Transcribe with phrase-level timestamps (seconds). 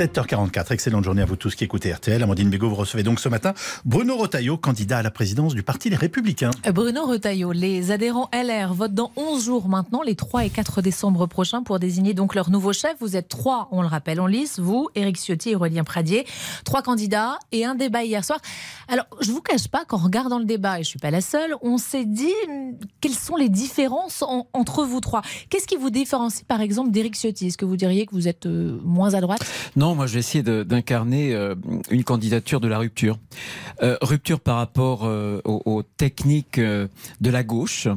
[0.00, 2.22] 7h44, excellente journée à vous tous qui écoutez RTL.
[2.22, 3.52] Amandine Bégaud, vous recevez donc ce matin
[3.84, 6.52] Bruno Retailleau, candidat à la présidence du Parti Les Républicains.
[6.72, 11.26] Bruno Retailleau, les adhérents LR votent dans 11 jours maintenant, les 3 et 4 décembre
[11.26, 12.94] prochains, pour désigner donc leur nouveau chef.
[12.98, 16.24] Vous êtes trois, on le rappelle, en lice, vous, Éric Ciotti et Aurélien Pradier.
[16.64, 18.40] Trois candidats et un débat hier soir.
[18.88, 21.54] Alors, je vous cache pas qu'en regardant le débat, et je suis pas la seule,
[21.60, 22.72] on s'est dit hum,
[23.02, 24.24] quelles sont les différences
[24.54, 25.20] entre vous trois.
[25.50, 27.48] Qu'est-ce qui vous différencie par exemple d'Éric Ciotti?
[27.48, 29.44] Est-ce que vous diriez que vous êtes euh, moins à droite?
[29.76, 31.54] Non, moi je vais essayer d'incarner euh,
[31.90, 33.18] une candidature de la rupture.
[33.82, 37.88] Euh, rupture par rapport euh, aux, techniques de la gauche,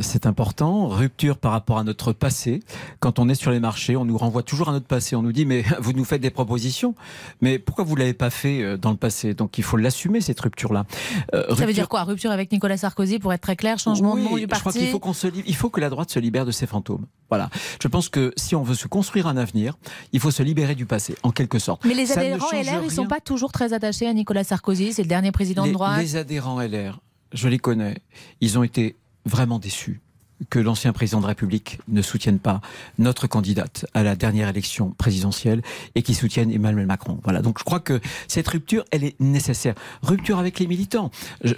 [0.00, 0.88] c'est important.
[0.88, 2.60] Rupture par rapport à notre passé.
[3.00, 5.16] Quand on est sur les marchés, on nous renvoie toujours à notre passé.
[5.16, 6.94] On nous dit mais vous nous faites des propositions,
[7.40, 9.34] mais pourquoi vous l'avez pas fait dans le passé?
[9.34, 10.86] Donc il faut l'assumer cette rupture-là.
[11.32, 12.04] Ça veut dire quoi?
[12.04, 14.64] Rupture avec Nicolas Sarkozy pour être très clair, changement de nom du parti.
[14.64, 16.66] Je crois qu'il faut qu'on se il faut que la droite se libère de ses
[16.66, 17.06] fantômes.
[17.30, 17.50] Voilà.
[17.82, 19.76] Je pense que si on veut se construire un avenir,
[20.12, 21.84] il faut se libérer du passé en quelque sorte.
[21.84, 25.02] Mais les adhérents LR, ils ne sont pas toujours très attachés à Nicolas Sarkozy, c'est
[25.02, 26.00] le dernier président de droite.
[26.00, 27.00] Les adhérents LR,
[27.32, 27.98] je les connais,
[28.40, 30.00] ils ont été vraiment déçus
[30.50, 32.60] que l'ancien président de la République ne soutienne pas
[32.98, 35.62] notre candidate à la dernière élection présidentielle
[35.94, 37.20] et qu'il soutienne Emmanuel Macron.
[37.24, 37.42] Voilà.
[37.42, 39.74] Donc je crois que cette rupture, elle est nécessaire.
[40.02, 41.10] Rupture avec les militants.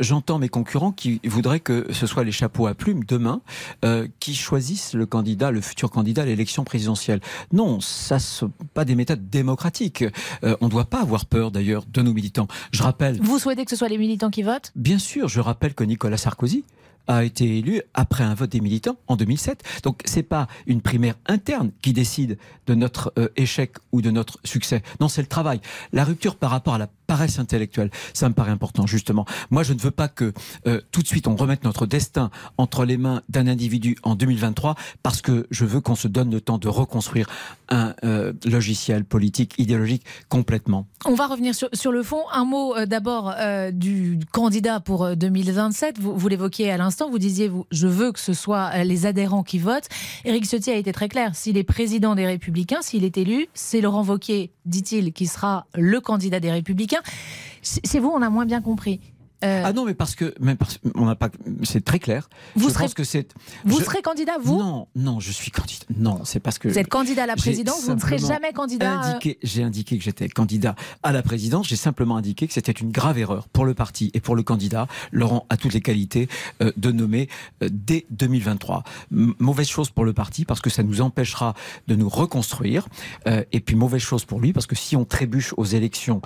[0.00, 3.40] J'entends mes concurrents qui voudraient que ce soit les chapeaux à plumes demain
[3.84, 7.20] euh, qui choisissent le candidat, le futur candidat à l'élection présidentielle.
[7.52, 10.04] Non, ça sont pas des méthodes démocratiques.
[10.42, 12.48] Euh, on ne doit pas avoir peur d'ailleurs de nos militants.
[12.72, 13.18] Je rappelle.
[13.20, 14.72] Vous souhaitez que ce soit les militants qui votent?
[14.74, 15.28] Bien sûr.
[15.28, 16.64] Je rappelle que Nicolas Sarkozy
[17.06, 19.62] a été élu après un vote des militants en 2007.
[19.82, 24.38] Donc c'est pas une primaire interne qui décide de notre euh, échec ou de notre
[24.44, 24.82] succès.
[25.00, 25.60] Non, c'est le travail.
[25.92, 29.24] La rupture par rapport à la paresse intellectuelle, ça me paraît important justement.
[29.50, 30.32] Moi, je ne veux pas que
[30.66, 34.74] euh, tout de suite on remette notre destin entre les mains d'un individu en 2023
[35.02, 37.28] parce que je veux qu'on se donne le temps de reconstruire
[37.68, 40.86] un euh, logiciel politique, idéologique complètement.
[41.04, 42.22] On va revenir sur, le fond.
[42.32, 43.34] Un mot d'abord
[43.72, 45.98] du candidat pour 2027.
[45.98, 49.42] Vous, l'évoquiez à l'instant vous disiez, vous, je veux que ce soit euh, les adhérents
[49.42, 49.88] qui votent.
[50.24, 51.34] Éric Ciotti a été très clair.
[51.34, 56.00] S'il est président des Républicains, s'il est élu, c'est Laurent Wauquiez, dit-il, qui sera le
[56.00, 56.93] candidat des Républicains.
[57.62, 59.00] C'est vous, on a moins bien compris.
[59.44, 60.56] Euh, ah non, mais parce que, mais
[60.94, 61.28] on n'a pas,
[61.64, 62.28] c'est très clair.
[62.56, 63.34] Vous serez, que c'est.
[63.64, 65.84] Vous serez candidat, vous Non, non, je suis candidat.
[65.96, 66.68] Non, c'est parce que.
[66.68, 67.84] Vous êtes candidat à la présidence.
[67.84, 69.16] Vous ne serez jamais candidat.
[69.16, 71.68] Euh, j'ai indiqué que j'étais candidat à la présidence.
[71.68, 74.86] J'ai simplement indiqué que c'était une grave erreur pour le parti et pour le candidat.
[75.12, 76.28] Laurent a toutes les qualités
[76.62, 77.28] euh, de nommer
[77.60, 78.84] dès 2023.
[79.10, 81.54] mauvaise chose pour le parti parce que ça nous empêchera
[81.88, 82.88] de nous reconstruire.
[83.26, 86.22] et puis mauvaise chose pour lui parce que si on trébuche aux élections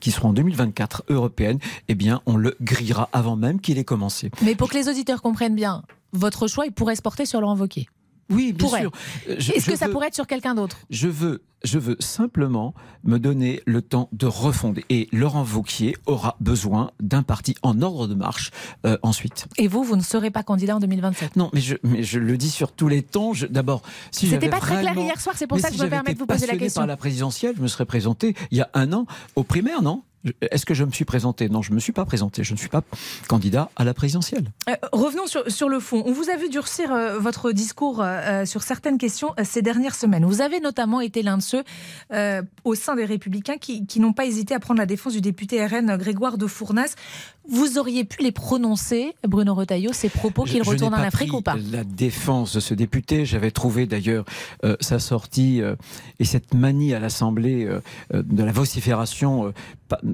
[0.00, 1.58] qui seront en 2024 européennes,
[1.88, 4.30] eh bien on le grillera avant même qu'il ait commencé.
[4.42, 5.82] Mais pour que les auditeurs comprennent bien,
[6.12, 7.88] votre choix, il pourrait se porter sur Laurent Wauquiez
[8.30, 8.92] oui, bien sûr.
[9.26, 13.60] Est-ce que ça pourrait être sur quelqu'un d'autre Je veux, je veux simplement me donner
[13.66, 14.84] le temps de refonder.
[14.88, 18.52] Et Laurent Vauquier aura besoin d'un parti en ordre de marche
[18.86, 19.48] euh, ensuite.
[19.58, 22.36] Et vous, vous ne serez pas candidat en 2027 Non, mais je, mais je le
[22.36, 23.32] dis sur tous les tons.
[23.50, 23.82] D'abord,
[24.12, 26.18] si c'était pas très clair hier soir, c'est pour ça que je me permets de
[26.18, 26.82] vous poser la question.
[26.82, 30.04] par la présidentielle, je me serais présenté il y a un an aux primaires, non?
[30.40, 31.48] Est-ce que je me suis présenté?
[31.48, 32.44] Non, je ne me suis pas présenté.
[32.44, 32.82] Je ne suis pas
[33.28, 34.50] candidat à la présidentielle.
[34.68, 36.02] Euh, revenons sur, le fond.
[36.04, 40.24] On vous a vu durcir euh, votre discours euh, sur certaines questions ces dernières semaines.
[40.24, 41.64] Vous avez notamment été l'un de ceux
[42.64, 45.96] au sein des Républicains qui, n'ont pas hésité à prendre la défense du député RN
[45.96, 46.94] Grégoire de Fournas.
[47.50, 51.56] Vous auriez pu les prononcer, Bruno Retailleau, ces propos qu'il retourne en Afrique ou pas
[51.70, 54.24] La défense de ce député, j'avais trouvé d'ailleurs
[54.80, 55.60] sa sortie
[56.18, 57.68] et cette manie à l'Assemblée
[58.12, 59.52] de la vocifération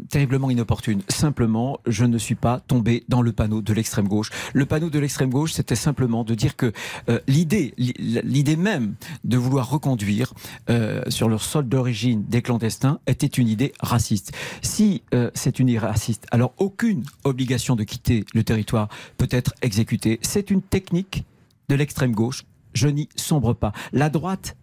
[0.08, 1.02] terriblement inopportune.
[1.08, 4.30] Simplement, je ne suis pas tombé dans le panneau de l'extrême gauche.
[4.53, 6.72] Le panneau de l'extrême gauche, c'était simplement de dire que
[7.08, 10.32] euh, l'idée, l'idée même de vouloir reconduire
[10.70, 14.32] euh, sur leur sol d'origine des clandestins était une idée raciste.
[14.62, 18.88] Si euh, c'est une idée raciste, alors aucune obligation de quitter le territoire
[19.19, 20.19] peut être exécutée.
[20.22, 21.24] C'est une technique
[21.68, 22.45] de l'extrême gauche.
[22.74, 23.72] Je n'y sombre pas.
[23.92, 24.56] La droite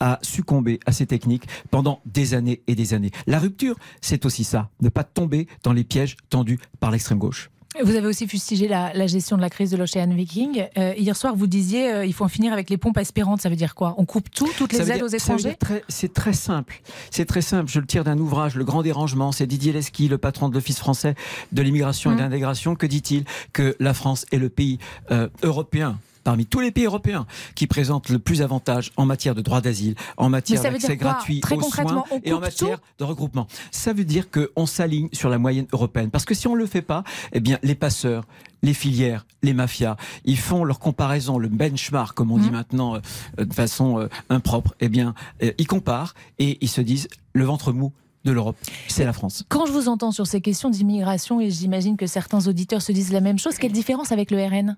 [0.00, 3.10] à succomber à ces techniques pendant des années et des années.
[3.26, 7.50] La rupture, c'est aussi ça, ne pas tomber dans les pièges tendus par l'extrême gauche.
[7.82, 10.66] Vous avez aussi fustigé la, gestion de la crise de l'Ocean Viking.
[10.76, 13.40] Euh, hier soir, vous disiez euh, il faut en finir avec les pompes aspirantes.
[13.40, 13.94] Ça veut dire quoi?
[13.98, 15.56] On coupe tout, toutes les aides aux étrangers?
[15.88, 16.80] C'est très simple.
[17.10, 17.70] C'est très simple.
[17.70, 19.32] Je le tire d'un ouvrage, Le Grand Dérangement.
[19.32, 21.14] C'est Didier Lesky, le patron de l'Office français
[21.52, 22.24] de l'immigration et de hum.
[22.24, 22.74] l'intégration.
[22.74, 23.24] Que dit-il?
[23.52, 24.78] Que la France est le pays
[25.10, 25.98] euh, européen
[26.28, 29.94] parmi tous les pays européens qui présentent le plus d'avantages en matière de droit d'asile,
[30.18, 33.46] en matière d'accès gratuit aux soins et en matière de regroupement.
[33.70, 36.10] Ça veut dire qu'on s'aligne sur la moyenne européenne.
[36.10, 37.02] Parce que si on ne le fait pas,
[37.32, 38.24] eh bien, les passeurs,
[38.62, 39.96] les filières, les mafias,
[40.26, 42.52] ils font leur comparaison, le benchmark, comme on dit mmh.
[42.52, 44.74] maintenant euh, de façon euh, impropre.
[44.80, 47.94] Eh bien, euh, ils comparent et ils se disent le ventre mou
[48.26, 48.58] de l'Europe,
[48.88, 49.44] c'est la France.
[49.48, 53.12] Quand je vous entends sur ces questions d'immigration, et j'imagine que certains auditeurs se disent
[53.12, 54.76] la même chose, quelle différence avec le RN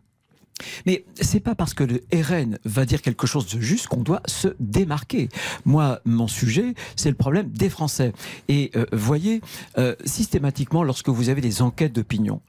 [0.86, 4.22] mais c'est pas parce que le RN va dire quelque chose de juste qu'on doit
[4.26, 5.28] se démarquer.
[5.64, 8.12] Moi, mon sujet, c'est le problème des Français.
[8.48, 9.40] Et euh, voyez,
[9.78, 12.40] euh, systématiquement, lorsque vous avez des enquêtes d'opinion,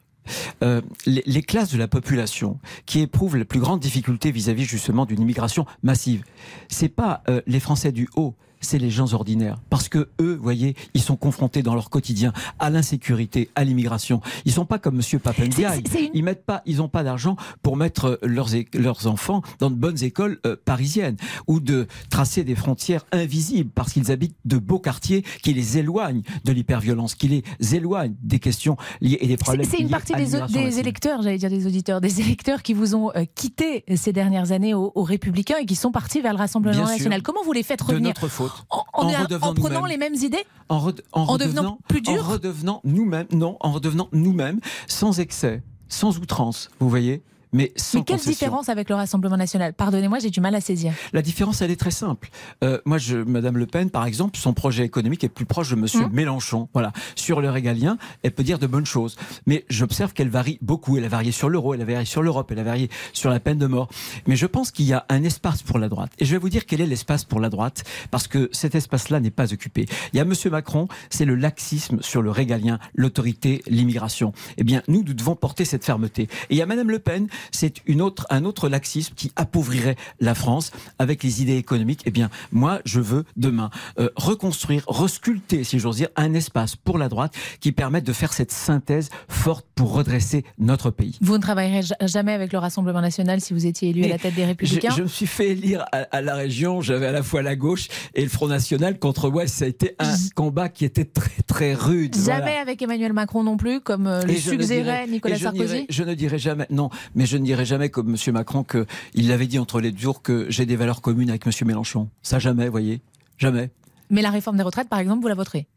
[0.63, 5.21] euh, les, classes de la population qui éprouvent la plus grande difficulté vis-à-vis justement d'une
[5.21, 6.23] immigration massive,
[6.69, 9.57] c'est pas les Français du haut, c'est les gens ordinaires.
[9.69, 14.21] Parce que eux, voyez, ils sont confrontés dans leur quotidien à l'insécurité, à l'immigration.
[14.45, 15.83] Ils sont pas comme Monsieur Papendiaï.
[16.13, 20.03] Ils mettent pas, ils ont pas d'argent pour mettre leurs, leurs enfants dans de bonnes
[20.03, 21.17] écoles euh, parisiennes
[21.47, 26.21] ou de tracer des frontières invisibles parce qu'ils habitent de beaux quartiers qui les éloignent
[26.43, 29.67] de l'hyperviolence, qui les éloignent des questions liées et des problèmes.
[29.69, 33.11] C'est une partie des, des électeurs, j'allais dire des auditeurs, des électeurs qui vous ont
[33.15, 37.21] euh, quitté ces dernières années aux, Républicains et qui sont partis vers le Rassemblement national.
[37.21, 41.79] Comment vous les faites revenir de notre faute en, prenant les mêmes idées En, devenant
[41.87, 47.23] plus dur En redevenant nous-mêmes, non, en redevenant nous-mêmes, sans excès, sans outrance, vous voyez
[47.53, 49.73] mais sans quelle différence avec le Rassemblement national?
[49.73, 50.93] Pardonnez-moi, j'ai du mal à saisir.
[51.13, 52.29] La différence, elle est très simple.
[52.63, 55.75] Euh, moi, je, Madame Le Pen, par exemple, son projet économique est plus proche de
[55.75, 56.13] Monsieur mmh.
[56.13, 56.69] Mélenchon.
[56.73, 59.15] Voilà, sur le régalien, elle peut dire de bonnes choses,
[59.45, 60.97] mais j'observe qu'elle varie beaucoup.
[60.97, 63.39] Elle a varié sur l'euro, elle a varié sur l'Europe, elle a varié sur la
[63.39, 63.89] peine de mort.
[64.27, 66.11] Mais je pense qu'il y a un espace pour la droite.
[66.19, 69.19] Et je vais vous dire quel est l'espace pour la droite, parce que cet espace-là
[69.19, 69.85] n'est pas occupé.
[70.13, 74.33] Il y a Monsieur Macron, c'est le laxisme sur le régalien, l'autorité, l'immigration.
[74.57, 76.23] Eh bien, nous, nous devons porter cette fermeté.
[76.23, 79.95] Et il y a Madame Le Pen, c'est une autre, un autre laxisme qui appauvrirait
[80.19, 82.01] la France avec les idées économiques.
[82.05, 86.97] Eh bien, moi, je veux demain euh, reconstruire, resculpter, si j'ose dire, un espace pour
[86.97, 91.17] la droite qui permette de faire cette synthèse forte pour redresser notre pays.
[91.21, 94.35] Vous ne travaillerez jamais avec le Rassemblement national si vous étiez élu à la tête
[94.35, 94.93] des Républicains?
[94.95, 98.23] je, me suis fait élire à, la région, j'avais à la fois la gauche et
[98.23, 99.55] le Front National contre Ouest.
[99.55, 102.15] Ça a été un combat qui était très, très rude.
[102.15, 105.85] Jamais avec Emmanuel Macron non plus, comme euh, le succérait Nicolas Sarkozy?
[105.89, 108.33] Je ne dirais jamais, non, mais je ne dirais jamais comme M.
[108.33, 111.53] Macron qu'il l'avait dit entre les deux jours que j'ai des valeurs communes avec M.
[111.65, 112.09] Mélenchon.
[112.21, 113.01] Ça jamais, voyez,
[113.37, 113.69] jamais.
[114.09, 115.67] Mais la réforme des retraites, par exemple, vous la voterez?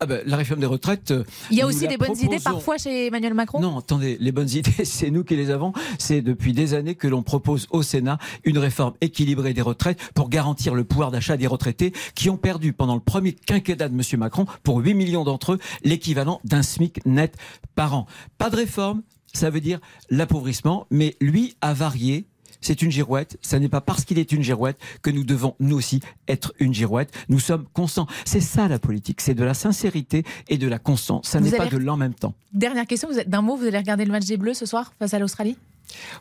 [0.00, 1.12] Ah ben, la réforme des retraites.
[1.12, 3.60] Euh, Il y a aussi des bonnes idées parfois chez Emmanuel Macron?
[3.60, 5.72] Non, attendez, les bonnes idées, c'est nous qui les avons.
[5.98, 10.28] C'est depuis des années que l'on propose au Sénat une réforme équilibrée des retraites pour
[10.28, 14.02] garantir le pouvoir d'achat des retraités qui ont perdu pendant le premier quinquennat de M.
[14.18, 17.36] Macron, pour 8 millions d'entre eux, l'équivalent d'un SMIC net
[17.74, 18.06] par an.
[18.36, 19.02] Pas de réforme,
[19.34, 22.26] ça veut dire l'appauvrissement, mais lui a varié
[22.64, 23.36] c'est une girouette.
[23.42, 26.72] Ça n'est pas parce qu'il est une girouette que nous devons, nous aussi, être une
[26.72, 27.12] girouette.
[27.28, 28.06] Nous sommes constants.
[28.24, 29.20] C'est ça la politique.
[29.20, 31.28] C'est de la sincérité et de la constance.
[31.28, 32.32] Ça n'est pas de l'en même temps.
[32.54, 33.10] Dernière question.
[33.26, 35.58] D'un mot, vous allez regarder le match des Bleus ce soir face à l'Australie?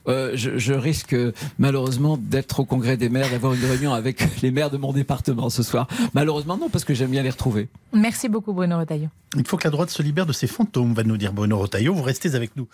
[0.10, 1.16] Euh, je, risque
[1.58, 5.50] malheureusement d'être au congrès des maires, d'avoir une réunion avec les maires de mon département
[5.50, 5.88] ce soir.
[6.14, 7.70] Malheureusement non, parce que j'aime bien les retrouver.
[7.94, 9.08] Merci beaucoup Bruno Retailleau.
[9.38, 11.94] Il faut que la droite se libère de ses fantômes, va nous dire Bruno Retailleau.
[11.94, 12.68] Vous restez avec nous.